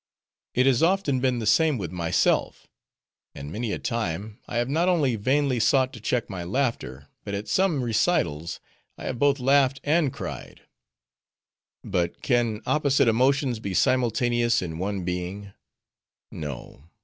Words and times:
It 0.55 0.65
has 0.65 0.81
often 0.81 1.19
been 1.19 1.37
the 1.37 1.45
same 1.45 1.77
with 1.77 1.91
myself. 1.91 2.65
And 3.35 3.51
many 3.51 3.71
a 3.71 3.77
time 3.77 4.39
have 4.47 4.67
I 4.67 4.71
not 4.71 4.89
only 4.89 5.15
vainly 5.15 5.59
sought 5.59 5.93
to 5.93 5.99
check 6.01 6.27
my 6.27 6.43
laughter, 6.43 7.09
but 7.23 7.35
at 7.35 7.47
some 7.47 7.83
recitals 7.83 8.59
I 8.97 9.03
have 9.05 9.19
both 9.19 9.39
laughed 9.39 9.79
and 9.83 10.11
cried. 10.11 10.61
But 11.83 12.23
can 12.23 12.63
opposite 12.65 13.07
emotions 13.07 13.59
be 13.59 13.75
simultaneous 13.75 14.59
in 14.63 14.79
one 14.79 15.05
being? 15.05 15.53
No. 16.31 16.85